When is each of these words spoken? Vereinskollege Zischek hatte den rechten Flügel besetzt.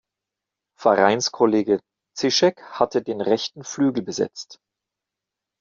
Vereinskollege 0.79 1.79
Zischek 2.17 2.59
hatte 2.63 3.03
den 3.03 3.21
rechten 3.21 3.63
Flügel 3.63 4.01
besetzt. 4.01 4.57